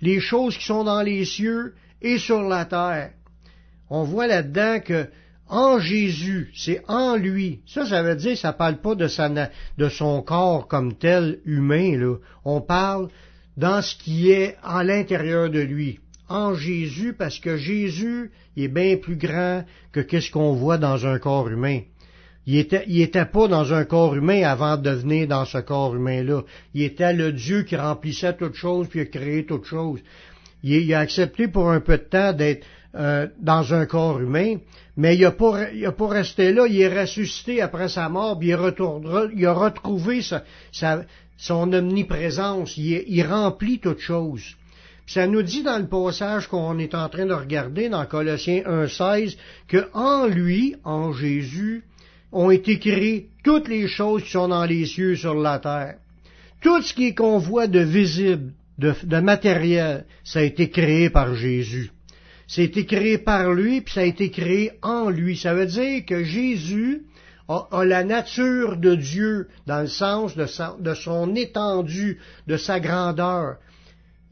Les 0.00 0.20
choses 0.20 0.56
qui 0.56 0.64
sont 0.64 0.84
dans 0.84 1.02
les 1.02 1.24
cieux 1.24 1.74
et 2.00 2.18
sur 2.18 2.42
la 2.42 2.64
terre. 2.64 3.12
On 3.90 4.04
voit 4.04 4.26
là-dedans 4.26 4.80
que 4.80 5.08
en 5.48 5.78
Jésus, 5.78 6.50
c'est 6.54 6.82
en 6.88 7.16
lui. 7.16 7.60
Ça, 7.66 7.86
ça 7.86 8.02
veut 8.02 8.16
dire, 8.16 8.36
ça 8.36 8.52
parle 8.52 8.80
pas 8.80 8.94
de, 8.94 9.08
sa, 9.08 9.28
de 9.28 9.88
son 9.88 10.22
corps 10.22 10.68
comme 10.68 10.96
tel 10.96 11.40
humain, 11.44 11.96
là. 11.98 12.16
On 12.44 12.60
parle 12.60 13.08
dans 13.56 13.82
ce 13.82 13.94
qui 13.94 14.30
est 14.30 14.56
à 14.62 14.82
l'intérieur 14.84 15.50
de 15.50 15.60
lui. 15.60 16.00
En 16.28 16.54
Jésus, 16.54 17.12
parce 17.12 17.38
que 17.38 17.56
Jésus 17.56 18.30
est 18.56 18.68
bien 18.68 18.96
plus 18.96 19.16
grand 19.16 19.64
que 19.92 20.00
qu'est-ce 20.00 20.30
qu'on 20.30 20.54
voit 20.54 20.78
dans 20.78 21.06
un 21.06 21.18
corps 21.18 21.48
humain. 21.48 21.80
Il 22.46 22.56
était, 22.58 22.84
il 22.86 23.00
était 23.00 23.24
pas 23.24 23.48
dans 23.48 23.72
un 23.72 23.84
corps 23.84 24.14
humain 24.14 24.42
avant 24.42 24.76
de 24.76 24.90
venir 24.90 25.26
dans 25.26 25.44
ce 25.44 25.58
corps 25.58 25.94
humain-là. 25.94 26.42
Il 26.74 26.82
était 26.82 27.12
le 27.12 27.32
Dieu 27.32 27.62
qui 27.62 27.76
remplissait 27.76 28.36
toutes 28.36 28.54
choses 28.54 28.88
puis 28.88 29.00
a 29.00 29.06
créé 29.06 29.46
toutes 29.46 29.64
choses. 29.64 30.00
Il, 30.62 30.92
a 30.94 31.00
accepté 31.00 31.48
pour 31.48 31.70
un 31.70 31.80
peu 31.80 31.98
de 31.98 32.04
temps 32.04 32.32
d'être 32.32 32.66
euh, 32.94 33.26
dans 33.38 33.74
un 33.74 33.86
corps 33.86 34.20
humain, 34.20 34.56
mais 34.96 35.16
il 35.16 35.22
n'a 35.22 35.30
pas, 35.30 35.66
pas 35.96 36.08
resté 36.08 36.52
là, 36.52 36.66
il 36.66 36.80
est 36.80 37.00
ressuscité 37.00 37.60
après 37.60 37.88
sa 37.88 38.08
mort, 38.08 38.38
puis 38.38 38.48
il, 38.48 38.54
retournera, 38.54 39.24
il 39.34 39.44
a 39.44 39.52
retrouvé 39.52 40.22
sa, 40.22 40.44
son 41.36 41.72
omniprésence, 41.72 42.76
il, 42.78 43.04
il 43.08 43.26
remplit 43.26 43.78
toutes 43.78 44.00
choses. 44.00 44.54
Ça 45.06 45.26
nous 45.26 45.42
dit 45.42 45.62
dans 45.62 45.78
le 45.78 45.86
passage 45.86 46.48
qu'on 46.48 46.78
est 46.78 46.94
en 46.94 47.08
train 47.08 47.26
de 47.26 47.34
regarder 47.34 47.88
dans 47.88 48.06
Colossiens 48.06 48.62
1.16 48.62 49.36
que 49.68 49.88
en 49.92 50.26
lui, 50.26 50.76
en 50.84 51.12
Jésus, 51.12 51.84
ont 52.32 52.50
été 52.50 52.78
créées 52.78 53.28
toutes 53.44 53.68
les 53.68 53.86
choses 53.86 54.24
qui 54.24 54.30
sont 54.30 54.48
dans 54.48 54.64
les 54.64 54.86
cieux 54.86 55.14
sur 55.16 55.34
la 55.34 55.58
terre. 55.58 55.96
Tout 56.62 56.80
ce 56.82 56.94
qui 56.94 57.08
est 57.08 57.14
qu'on 57.14 57.38
voit 57.38 57.66
de 57.66 57.80
visible, 57.80 58.52
de, 58.78 58.94
de 59.02 59.20
matériel, 59.20 60.06
ça 60.24 60.38
a 60.38 60.42
été 60.42 60.70
créé 60.70 61.10
par 61.10 61.34
Jésus. 61.34 61.90
Ça 62.46 62.60
a 62.60 62.64
été 62.64 62.86
créé 62.86 63.18
par 63.18 63.52
lui, 63.52 63.82
puis 63.82 63.94
ça 63.94 64.00
a 64.00 64.04
été 64.04 64.30
créé 64.30 64.72
en 64.82 65.10
lui. 65.10 65.36
Ça 65.36 65.54
veut 65.54 65.66
dire 65.66 66.04
que 66.06 66.24
Jésus 66.24 67.04
a, 67.48 67.84
la 67.84 68.04
nature 68.04 68.76
de 68.76 68.94
Dieu 68.94 69.48
dans 69.66 69.82
le 69.82 69.88
sens 69.88 70.34
de 70.36 70.94
son 70.94 71.34
étendue, 71.34 72.18
de 72.46 72.56
sa 72.56 72.80
grandeur. 72.80 73.56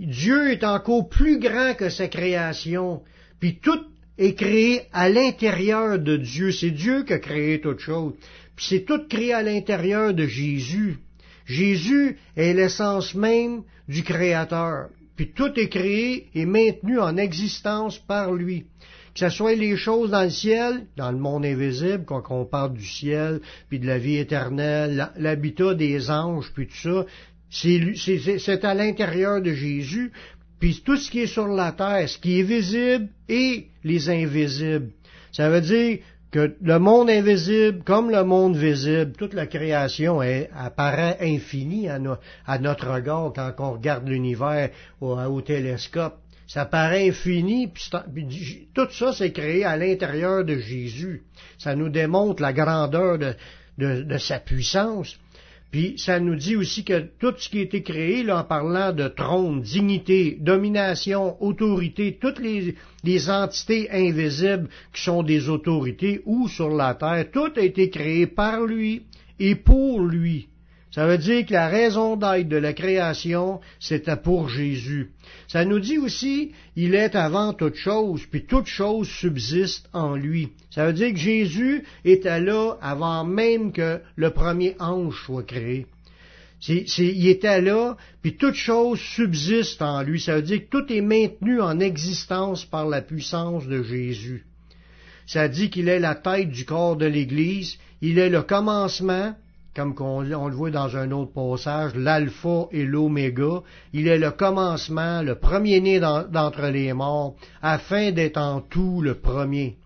Dieu 0.07 0.51
est 0.51 0.65
encore 0.65 1.09
plus 1.09 1.39
grand 1.39 1.75
que 1.75 1.89
sa 1.89 2.09
création, 2.09 3.03
puis 3.41 3.59
tout 3.59 3.81
est 4.19 4.35
créé 4.35 4.83
à 4.93 5.09
l'intérieur 5.09 5.99
de 5.99 6.17
Dieu. 6.17 6.53
C'est 6.53 6.71
Dieu 6.71 7.05
qui 7.05 7.13
a 7.13 7.19
créé 7.19 7.61
toute 7.61 7.81
chose. 7.81 8.15
Puis 8.57 8.67
c'est 8.69 8.85
tout 8.85 9.07
créé 9.09 9.33
à 9.33 9.43
l'intérieur 9.43 10.13
de 10.13 10.27
Jésus. 10.27 10.99
Jésus 11.47 12.19
est 12.37 12.53
l'essence 12.53 13.15
même 13.15 13.63
du 13.89 14.03
Créateur 14.03 14.89
puis 15.17 15.33
tout 15.33 15.53
est 15.59 15.69
créé 15.69 16.29
et 16.35 16.47
maintenu 16.47 16.99
en 16.99 17.17
existence 17.17 17.99
par 17.99 18.33
lui. 18.33 18.67
Que 19.15 19.21
ce 19.21 19.29
soit 19.29 19.55
les 19.55 19.77
choses 19.77 20.11
dans 20.11 20.23
le 20.23 20.31
ciel, 20.31 20.87
dans 20.97 21.13
le 21.13 21.19
monde 21.19 21.45
invisible, 21.45 22.05
quand 22.07 22.23
on 22.31 22.47
parle 22.47 22.73
du 22.73 22.87
ciel, 22.87 23.41
puis 23.69 23.79
de 23.79 23.87
la 23.87 23.99
vie 23.99 24.17
éternelle, 24.17 25.11
l'habitat 25.17 25.75
des 25.75 26.11
anges, 26.11 26.51
puis 26.55 26.67
tout 26.67 26.77
ça, 26.77 27.05
c'est 27.53 28.65
à 28.65 28.75
l'intérieur 28.75 29.43
de 29.43 29.53
Jésus, 29.53 30.11
puis 30.59 30.81
tout 30.85 30.97
ce 30.97 31.11
qui 31.11 31.21
est 31.21 31.27
sur 31.27 31.49
la 31.49 31.73
terre, 31.73 32.09
ce 32.09 32.19
qui 32.19 32.41
est 32.41 32.45
visible 32.45 33.09
et 33.29 33.67
les 33.85 34.09
invisibles. 34.09 34.91
Ça 35.33 35.51
veut 35.51 35.61
dire 35.61 35.99
que 36.31 36.57
le 36.63 36.79
monde 36.79 37.11
invisible 37.11 37.83
comme 37.85 38.11
le 38.11 38.25
monde 38.25 38.57
visible, 38.57 39.13
toute 39.13 39.35
la 39.35 39.47
création 39.47 40.23
est, 40.23 40.49
apparaît 40.57 41.19
infinie 41.21 41.89
à, 41.89 41.99
notre 42.59 42.89
regard 42.89 43.33
quand 43.35 43.53
on 43.59 43.73
regarde 43.73 44.09
l'univers 44.09 44.71
au, 45.03 45.41
télescope. 45.43 46.17
Ça 46.47 46.65
paraît 46.65 47.09
infini, 47.09 47.69
puis, 47.69 48.69
tout 48.75 48.89
ça 48.93 49.13
c'est 49.13 49.33
créé 49.33 49.65
à 49.65 49.77
l'intérieur 49.77 50.43
de 50.43 50.57
Jésus. 50.57 51.23
Ça 51.59 51.75
nous 51.75 51.91
démontre 51.91 52.41
la 52.41 52.55
grandeur 52.55 53.19
de 53.19 54.19
sa 54.19 54.39
puissance. 54.39 55.19
Puis 55.73 55.95
ça 55.97 56.21
nous 56.21 56.37
dit 56.37 56.55
aussi 56.55 56.85
que 56.85 57.01
tout 57.19 57.33
ce 57.39 57.49
qui 57.49 57.59
a 57.59 57.63
été 57.63 57.83
créé, 57.83 58.23
là, 58.23 58.41
en 58.41 58.45
parlant 58.45 58.93
de 58.93 59.09
trône, 59.09 59.63
dignité, 59.63 60.37
domination, 60.39 61.43
autorité, 61.43 62.19
toutes 62.21 62.41
les, 62.41 62.75
les, 63.03 63.31
entités 63.31 63.91
invisibles 63.91 64.69
qui 64.93 65.03
sont 65.03 65.23
des 65.23 65.49
autorités 65.49 66.21
ou 66.27 66.47
sur 66.47 66.69
la 66.69 66.95
terre, 66.95 67.31
tout 67.33 67.51
a 67.57 67.63
été 67.63 67.89
créé 67.89 68.27
par 68.27 68.61
lui 68.61 69.07
et 69.41 69.55
pour 69.55 70.03
lui. 70.03 70.49
Ça 70.93 71.07
veut 71.07 71.17
dire 71.17 71.47
que 71.47 71.55
la 71.55 71.69
raison 71.69 72.17
d'être 72.17 72.49
de 72.49 72.57
la 72.59 72.75
création, 72.75 73.61
c'était 73.81 74.17
pour 74.17 74.51
Jésus. 74.51 75.11
Ça 75.49 75.65
nous 75.65 75.81
dit 75.81 75.97
aussi, 75.97 76.53
il 76.77 76.95
est 76.95 77.17
avant 77.17 77.55
toute 77.55 77.77
chose, 77.77 78.27
puis 78.31 78.45
toute 78.45 78.67
chose 78.67 79.09
subsiste 79.09 79.89
en 79.95 80.15
lui. 80.17 80.51
Ça 80.71 80.87
veut 80.87 80.93
dire 80.93 81.13
que 81.13 81.19
Jésus 81.19 81.85
était 82.05 82.41
là 82.41 82.75
avant 82.83 83.25
même 83.25 83.73
que 83.73 84.01
le 84.17 84.31
premier 84.31 84.77
ange 84.79 85.23
soit 85.25 85.45
créé. 85.45 85.87
il 86.69 87.27
était 87.27 87.63
là, 87.63 87.97
puis 88.21 88.37
toute 88.37 88.55
chose 88.55 89.01
subsiste 89.01 89.81
en 89.81 90.03
lui. 90.03 90.21
Ça 90.21 90.37
veut 90.37 90.43
dire 90.43 90.61
que 90.61 90.71
tout 90.79 90.93
est 90.93 91.01
maintenu 91.01 91.63
en 91.63 91.81
existence 91.81 92.67
par 92.67 92.87
la 92.87 93.01
puissance 93.01 93.67
de 93.67 93.83
Jésus. 93.83 94.45
Ça 95.27 95.49
dit 95.49 95.71
qu'il 95.71 95.89
est 95.89 96.01
la 96.01 96.17
tête 96.17 96.51
du 96.51 96.67
corps 96.67 96.97
de 96.97 97.07
l'Église, 97.07 97.79
il 98.03 98.19
est 98.19 98.29
le 98.29 98.43
commencement, 98.43 99.35
comme 99.75 99.95
on, 100.01 100.21
le 100.21 100.55
voit 100.55 100.71
dans 100.71 100.97
un 100.97 101.11
autre 101.13 101.33
passage, 101.33 101.95
l'alpha 101.95 102.69
et 102.73 102.85
l'oméga, 102.85 103.63
il 103.93 104.07
est 104.07 104.19
le 104.19 104.31
commencement, 104.31 105.23
le 105.23 105.37
premier-né 105.37 105.99
d'entre 105.99 106.67
les 106.69 106.93
morts, 106.93 107.37
afin 107.63 108.13
d'être 108.13 108.39
en 108.39 108.61
tout 108.61 109.01
le 109.01 109.15
premier. 109.15 109.77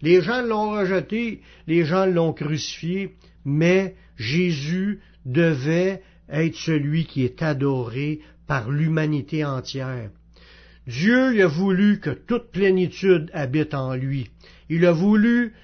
Les 0.00 0.22
gens 0.22 0.42
l'ont 0.42 0.70
rejeté, 0.70 1.42
les 1.66 1.84
gens 1.84 2.06
l'ont 2.06 2.32
crucifié, 2.32 3.14
mais 3.44 3.94
Jésus 4.16 5.00
devait 5.26 6.02
être 6.30 6.56
celui 6.56 7.04
qui 7.04 7.24
est 7.24 7.42
adoré 7.42 8.20
par 8.46 8.70
l'humanité 8.70 9.44
entière. 9.44 10.10
Dieu 10.86 11.42
a 11.42 11.46
voulu 11.46 12.00
que 12.00 12.10
toute 12.10 12.50
plénitude 12.50 13.30
habite 13.32 13.74
en 13.74 13.94
lui. 13.94 14.30
Il 14.68 14.84
a 14.84 14.92
voulu 14.92 15.54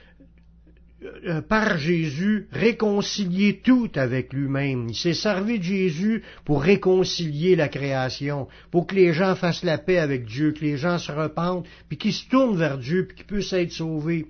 par 1.48 1.78
Jésus, 1.78 2.46
réconcilier 2.52 3.60
tout 3.64 3.90
avec 3.94 4.32
lui-même. 4.32 4.88
Il 4.88 4.94
s'est 4.94 5.14
servi 5.14 5.58
de 5.58 5.64
Jésus 5.64 6.22
pour 6.44 6.62
réconcilier 6.62 7.56
la 7.56 7.68
création, 7.68 8.48
pour 8.70 8.86
que 8.86 8.94
les 8.94 9.12
gens 9.12 9.34
fassent 9.34 9.64
la 9.64 9.78
paix 9.78 9.98
avec 9.98 10.26
Dieu, 10.26 10.52
que 10.52 10.64
les 10.64 10.76
gens 10.76 10.98
se 10.98 11.12
repentent, 11.12 11.66
puis 11.88 11.96
qu'ils 11.96 12.12
se 12.12 12.28
tournent 12.28 12.56
vers 12.56 12.78
Dieu, 12.78 13.06
puis 13.06 13.16
qu'ils 13.16 13.26
puissent 13.26 13.52
être 13.52 13.72
sauvés. 13.72 14.26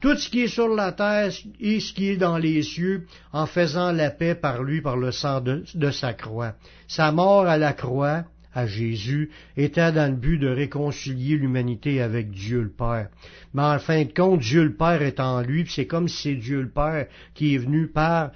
Tout 0.00 0.16
ce 0.16 0.30
qui 0.30 0.42
est 0.42 0.48
sur 0.48 0.68
la 0.68 0.92
terre 0.92 1.30
et 1.60 1.78
ce 1.78 1.92
qui 1.92 2.08
est 2.08 2.16
dans 2.16 2.38
les 2.38 2.62
cieux, 2.62 3.06
en 3.32 3.46
faisant 3.46 3.92
la 3.92 4.10
paix 4.10 4.34
par 4.34 4.62
lui, 4.62 4.80
par 4.80 4.96
le 4.96 5.12
sang 5.12 5.40
de, 5.40 5.62
de 5.74 5.90
sa 5.90 6.14
croix. 6.14 6.54
Sa 6.88 7.12
mort 7.12 7.46
à 7.46 7.58
la 7.58 7.74
croix, 7.74 8.24
à 8.54 8.66
Jésus 8.66 9.30
était 9.56 9.92
dans 9.92 10.10
le 10.10 10.16
but 10.16 10.38
de 10.38 10.48
réconcilier 10.48 11.36
l'humanité 11.36 12.00
avec 12.00 12.30
Dieu 12.30 12.62
le 12.62 12.70
Père. 12.70 13.08
Mais 13.54 13.62
en 13.62 13.78
fin 13.78 14.04
de 14.04 14.12
compte, 14.12 14.40
Dieu 14.40 14.64
le 14.64 14.74
Père 14.74 15.02
est 15.02 15.20
en 15.20 15.42
lui, 15.42 15.66
c'est 15.68 15.86
comme 15.86 16.08
si 16.08 16.22
c'est 16.22 16.34
Dieu 16.34 16.62
le 16.62 16.70
Père 16.70 17.06
qui 17.34 17.54
est 17.54 17.58
venu 17.58 17.86
par 17.86 18.32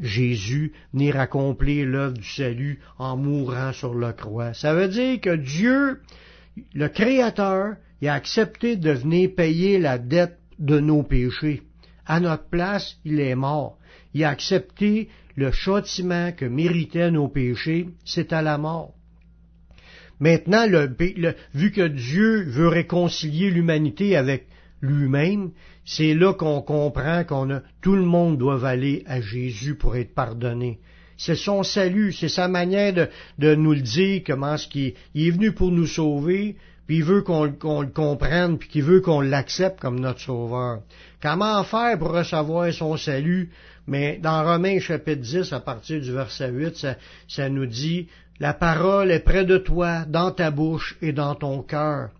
Jésus 0.00 0.72
venir 0.92 1.18
accomplir 1.18 1.86
l'œuvre 1.86 2.14
du 2.14 2.24
salut 2.24 2.80
en 2.98 3.16
mourant 3.16 3.72
sur 3.72 3.94
la 3.94 4.12
croix. 4.12 4.54
Ça 4.54 4.74
veut 4.74 4.88
dire 4.88 5.20
que 5.20 5.36
Dieu, 5.36 6.00
le 6.74 6.88
Créateur, 6.88 7.76
a 8.02 8.14
accepté 8.14 8.76
de 8.76 8.90
venir 8.90 9.30
payer 9.34 9.78
la 9.78 9.98
dette 9.98 10.38
de 10.58 10.80
nos 10.80 11.02
péchés. 11.02 11.62
À 12.06 12.20
notre 12.20 12.48
place, 12.48 12.96
il 13.04 13.20
est 13.20 13.36
mort. 13.36 13.78
Il 14.14 14.24
a 14.24 14.30
accepté 14.30 15.08
le 15.36 15.50
châtiment 15.50 16.32
que 16.32 16.44
méritaient 16.44 17.10
nos 17.10 17.28
péchés, 17.28 17.88
c'est 18.04 18.32
à 18.32 18.42
la 18.42 18.58
mort. 18.58 18.94
Maintenant, 20.20 20.66
vu 21.54 21.72
que 21.72 21.86
Dieu 21.88 22.44
veut 22.44 22.68
réconcilier 22.68 23.50
l'humanité 23.50 24.16
avec 24.16 24.46
lui-même, 24.80 25.50
c'est 25.84 26.14
là 26.14 26.34
qu'on 26.34 26.60
comprend 26.60 27.24
qu'on 27.24 27.50
a 27.50 27.62
tout 27.80 27.96
le 27.96 28.04
monde 28.04 28.38
doit 28.38 28.66
aller 28.66 29.04
à 29.06 29.20
Jésus 29.20 29.74
pour 29.74 29.96
être 29.96 30.14
pardonné. 30.14 30.78
C'est 31.16 31.36
son 31.36 31.62
salut, 31.62 32.12
c'est 32.12 32.28
sa 32.28 32.48
manière 32.48 33.08
de, 33.38 33.54
nous 33.54 33.72
le 33.72 33.80
dire, 33.80 34.22
comment 34.26 34.56
ce 34.56 34.66
qui 34.66 34.94
il 35.14 35.28
est 35.28 35.30
venu 35.30 35.52
pour 35.52 35.70
nous 35.70 35.86
sauver, 35.86 36.56
puis 36.86 36.96
il 36.96 37.04
veut 37.04 37.22
qu'on 37.22 37.44
le 37.44 37.86
comprenne, 37.86 38.58
puis 38.58 38.68
qu'il 38.68 38.82
veut 38.82 39.00
qu'on 39.00 39.20
l'accepte 39.20 39.78
comme 39.78 40.00
notre 40.00 40.20
sauveur. 40.20 40.80
Comment 41.20 41.62
faire 41.62 41.96
pour 41.98 42.10
recevoir 42.10 42.72
son 42.72 42.96
salut? 42.96 43.50
Mais 43.86 44.18
dans 44.20 44.44
Romains 44.44 44.80
chapitre 44.80 45.22
10, 45.22 45.52
à 45.52 45.60
partir 45.60 46.00
du 46.00 46.12
verset 46.12 46.50
8, 46.50 46.76
ça, 46.76 46.96
ça 47.28 47.48
nous 47.48 47.66
dit 47.66 48.08
la 48.40 48.54
parole 48.54 49.10
est 49.10 49.20
près 49.20 49.44
de 49.44 49.58
toi, 49.58 50.04
dans 50.06 50.30
ta 50.32 50.50
bouche 50.50 50.96
et 51.02 51.12
dans 51.12 51.34
ton 51.34 51.62
cœur. 51.62 52.10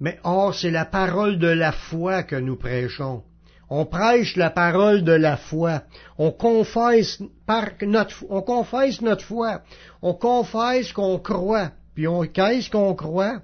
Mais 0.00 0.18
or, 0.24 0.54
c'est 0.54 0.70
la 0.70 0.86
parole 0.86 1.38
de 1.38 1.48
la 1.48 1.72
foi 1.72 2.22
que 2.22 2.36
nous 2.36 2.56
prêchons. 2.56 3.22
On 3.68 3.86
prêche 3.86 4.36
la 4.36 4.50
parole 4.50 5.04
de 5.04 5.12
la 5.12 5.36
foi. 5.36 5.82
On 6.18 6.32
confesse 6.32 7.22
par 7.46 7.68
notre, 7.82 8.24
on 8.28 8.42
confesse 8.42 9.00
notre 9.00 9.24
foi. 9.24 9.62
On 10.02 10.14
confesse 10.14 10.92
qu'on 10.92 11.18
croit. 11.18 11.70
Puis 11.94 12.08
on, 12.08 12.22
qu'est-ce 12.22 12.70
qu'on 12.70 12.94
croit? 12.94 13.42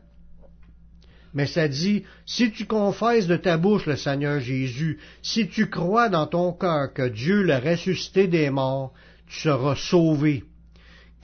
Mais 1.33 1.47
ça 1.47 1.69
dit, 1.69 2.05
si 2.25 2.51
tu 2.51 2.65
confesses 2.65 3.27
de 3.27 3.37
ta 3.37 3.59
bouche 3.59 3.87
le 3.87 3.97
Seigneur 3.97 4.41
Jésus, 4.41 4.99
si 5.23 5.49
tu 5.49 5.69
crois 5.69 6.09
dans 6.09 6.27
ton 6.27 6.53
cœur 6.53 6.93
que 6.95 7.07
Dieu 7.09 7.43
l'a 7.43 7.61
ressuscité 7.61 8.27
des 8.27 8.49
morts, 8.49 8.95
tu 9.29 9.41
seras 9.41 9.77
sauvé. 9.77 10.45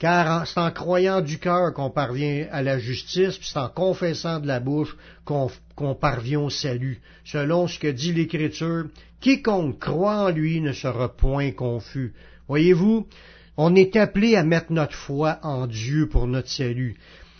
Car 0.03 0.45
c'est 0.45 0.59
en 0.59 0.69
croyant 0.69 1.21
du 1.21 1.39
cœur 1.39 1.73
qu'on 1.73 1.89
parvient 1.89 2.45
à 2.51 2.61
la 2.61 2.77
justice, 2.77 3.37
puis 3.37 3.47
c'est 3.47 3.57
en 3.57 3.69
confessant 3.69 4.41
de 4.41 4.47
la 4.47 4.59
bouche 4.59 4.97
qu'on 5.23 5.95
parvient 5.95 6.41
au 6.41 6.49
salut. 6.49 6.99
Selon 7.23 7.69
ce 7.69 7.79
que 7.79 7.87
dit 7.87 8.11
l'Écriture, 8.11 8.87
quiconque 9.21 9.79
croit 9.79 10.25
en 10.25 10.29
lui 10.29 10.59
ne 10.59 10.73
sera 10.73 11.07
point 11.07 11.51
confus. 11.51 12.13
Voyez-vous, 12.49 13.07
on 13.55 13.75
est 13.75 13.95
appelé 13.95 14.35
à 14.35 14.43
mettre 14.43 14.73
notre 14.73 14.93
foi 14.93 15.39
en 15.41 15.67
Dieu 15.67 16.09
pour 16.09 16.27
notre 16.27 16.49
salut. 16.49 16.97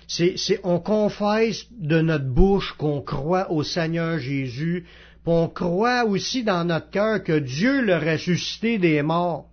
C'est, 0.07 0.61
on 0.63 0.79
confesse 0.79 1.65
de 1.77 1.99
notre 1.99 2.29
bouche 2.29 2.75
qu'on 2.77 3.01
croit 3.01 3.51
au 3.51 3.63
Seigneur 3.63 4.19
Jésus, 4.19 4.85
puis 5.25 5.33
on 5.33 5.49
croit 5.49 6.05
aussi 6.05 6.45
dans 6.45 6.63
notre 6.63 6.91
cœur 6.91 7.23
que 7.23 7.39
Dieu 7.39 7.83
l'a 7.83 7.99
ressuscité 7.99 8.77
des 8.77 9.01
morts. 9.01 9.49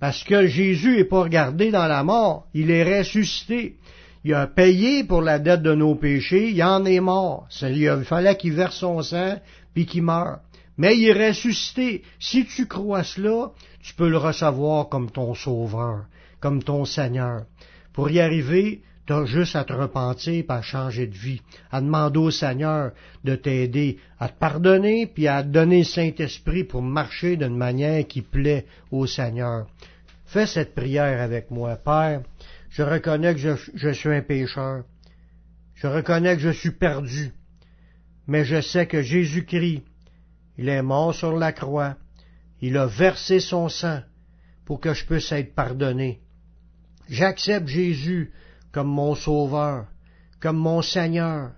Parce 0.00 0.24
que 0.24 0.46
Jésus 0.46 0.96
n'est 0.96 1.04
pas 1.04 1.22
regardé 1.22 1.70
dans 1.70 1.86
la 1.86 2.02
mort, 2.02 2.46
il 2.54 2.70
est 2.70 2.98
ressuscité. 2.98 3.76
Il 4.24 4.32
a 4.34 4.46
payé 4.46 5.04
pour 5.04 5.20
la 5.20 5.38
dette 5.38 5.62
de 5.62 5.74
nos 5.74 5.94
péchés, 5.94 6.50
il 6.50 6.62
en 6.62 6.84
est 6.84 7.00
mort. 7.00 7.46
Il 7.62 8.04
fallait 8.04 8.36
qu'il 8.36 8.54
verse 8.54 8.76
son 8.76 9.02
sang, 9.02 9.36
puis 9.74 9.84
qu'il 9.86 10.02
meure. 10.02 10.38
Mais 10.78 10.96
il 10.96 11.08
est 11.08 11.28
ressuscité. 11.28 12.02
Si 12.18 12.46
tu 12.46 12.66
crois 12.66 13.04
cela, 13.04 13.50
tu 13.82 13.94
peux 13.94 14.08
le 14.08 14.16
recevoir 14.16 14.88
comme 14.88 15.10
ton 15.10 15.34
sauveur, 15.34 16.06
comme 16.40 16.62
ton 16.62 16.84
Seigneur. 16.84 17.44
Pour 17.92 18.10
y 18.10 18.18
arriver, 18.18 18.82
tu 19.06 19.12
as 19.12 19.24
juste 19.26 19.54
à 19.56 19.64
te 19.64 19.72
repentir, 19.72 20.44
à 20.48 20.62
changer 20.62 21.06
de 21.06 21.14
vie, 21.14 21.42
à 21.70 21.80
demander 21.80 22.18
au 22.18 22.30
Seigneur 22.30 22.92
de 23.22 23.36
t'aider, 23.36 23.98
à 24.18 24.28
te 24.28 24.38
pardonner, 24.38 25.06
puis 25.06 25.28
à 25.28 25.42
te 25.42 25.48
donner 25.48 25.78
le 25.78 25.84
Saint-Esprit 25.84 26.64
pour 26.64 26.82
marcher 26.82 27.36
d'une 27.36 27.56
manière 27.56 28.06
qui 28.06 28.22
plaît 28.22 28.66
au 28.90 29.06
Seigneur. 29.06 29.66
Fais 30.24 30.46
cette 30.46 30.74
prière 30.74 31.20
avec 31.20 31.50
moi. 31.50 31.76
Père, 31.76 32.22
je 32.70 32.82
reconnais 32.82 33.34
que 33.34 33.40
je, 33.40 33.50
je 33.74 33.90
suis 33.90 34.08
un 34.08 34.22
pécheur. 34.22 34.84
Je 35.74 35.86
reconnais 35.86 36.36
que 36.36 36.42
je 36.42 36.50
suis 36.50 36.70
perdu. 36.70 37.32
Mais 38.26 38.44
je 38.44 38.60
sais 38.62 38.86
que 38.86 39.02
Jésus-Christ, 39.02 39.82
il 40.56 40.68
est 40.68 40.82
mort 40.82 41.14
sur 41.14 41.36
la 41.36 41.52
croix. 41.52 41.96
Il 42.62 42.78
a 42.78 42.86
versé 42.86 43.38
son 43.38 43.68
sang 43.68 44.00
pour 44.64 44.80
que 44.80 44.94
je 44.94 45.04
puisse 45.04 45.30
être 45.32 45.54
pardonné. 45.54 46.20
J'accepte 47.08 47.68
Jésus 47.68 48.32
comme 48.74 48.88
mon 48.88 49.14
sauveur, 49.14 49.86
comme 50.40 50.56
mon 50.56 50.82
Seigneur. 50.82 51.52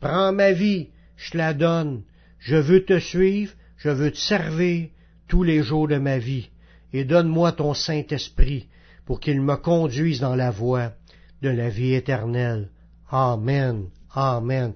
Prends 0.00 0.32
ma 0.32 0.50
vie, 0.50 0.88
je 1.16 1.38
la 1.38 1.54
donne. 1.54 2.02
Je 2.40 2.56
veux 2.56 2.84
te 2.84 2.98
suivre, 2.98 3.52
je 3.76 3.88
veux 3.88 4.10
te 4.10 4.18
servir 4.18 4.88
tous 5.28 5.44
les 5.44 5.62
jours 5.62 5.86
de 5.86 5.96
ma 5.96 6.18
vie. 6.18 6.50
Et 6.92 7.04
donne-moi 7.04 7.52
ton 7.52 7.72
Saint-Esprit 7.72 8.66
pour 9.04 9.20
qu'il 9.20 9.40
me 9.40 9.54
conduise 9.54 10.18
dans 10.18 10.34
la 10.34 10.50
voie 10.50 10.92
de 11.40 11.50
la 11.50 11.68
vie 11.68 11.94
éternelle. 11.94 12.70
Amen. 13.10 13.86
Amen. 14.12 14.72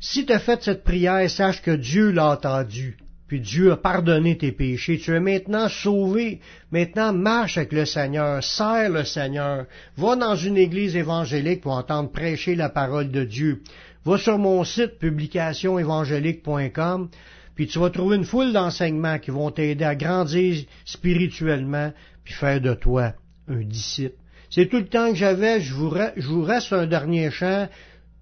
Si 0.00 0.24
tu 0.24 0.32
as 0.32 0.38
fait 0.38 0.62
cette 0.62 0.82
prière, 0.82 1.28
sache 1.30 1.60
que 1.60 1.72
Dieu 1.72 2.10
l'a 2.10 2.30
entendu 2.30 2.96
puis 3.26 3.40
Dieu 3.40 3.72
a 3.72 3.76
pardonné 3.76 4.36
tes 4.36 4.52
péchés. 4.52 4.98
Tu 4.98 5.14
es 5.14 5.20
maintenant 5.20 5.68
sauvé. 5.68 6.40
Maintenant, 6.70 7.12
marche 7.12 7.56
avec 7.56 7.72
le 7.72 7.86
Seigneur, 7.86 8.44
serre 8.44 8.90
le 8.90 9.04
Seigneur. 9.04 9.64
Va 9.96 10.16
dans 10.16 10.36
une 10.36 10.58
église 10.58 10.94
évangélique 10.94 11.62
pour 11.62 11.72
entendre 11.72 12.10
prêcher 12.10 12.54
la 12.54 12.68
parole 12.68 13.10
de 13.10 13.24
Dieu. 13.24 13.62
Va 14.04 14.18
sur 14.18 14.36
mon 14.36 14.62
site 14.64 14.98
publicationévangélique.com, 14.98 17.08
puis 17.54 17.66
tu 17.66 17.78
vas 17.78 17.88
trouver 17.88 18.16
une 18.16 18.26
foule 18.26 18.52
d'enseignements 18.52 19.18
qui 19.18 19.30
vont 19.30 19.50
t'aider 19.50 19.84
à 19.84 19.94
grandir 19.94 20.62
spirituellement, 20.84 21.90
puis 22.22 22.34
faire 22.34 22.60
de 22.60 22.74
toi 22.74 23.14
un 23.48 23.62
disciple. 23.62 24.16
C'est 24.50 24.68
tout 24.68 24.76
le 24.76 24.84
temps 24.86 25.08
que 25.10 25.16
j'avais. 25.16 25.60
Je 25.60 25.72
vous, 25.72 25.90
je 26.16 26.28
vous 26.28 26.42
reste 26.42 26.74
un 26.74 26.86
dernier 26.86 27.30
chant 27.30 27.66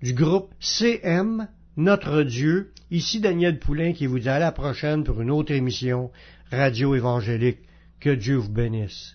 du 0.02 0.14
groupe 0.14 0.54
CM, 0.60 1.48
Notre 1.76 2.22
Dieu. 2.22 2.70
Ici 2.92 3.20
Daniel 3.20 3.58
Poulain 3.58 3.94
qui 3.94 4.04
vous 4.04 4.18
dit 4.18 4.28
à 4.28 4.38
la 4.38 4.52
prochaine 4.52 5.02
pour 5.02 5.22
une 5.22 5.30
autre 5.30 5.50
émission 5.52 6.10
Radio 6.50 6.94
Évangélique. 6.94 7.60
Que 8.00 8.10
Dieu 8.10 8.36
vous 8.36 8.52
bénisse. 8.52 9.14